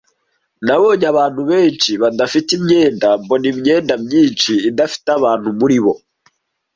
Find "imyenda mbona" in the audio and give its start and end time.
2.57-3.45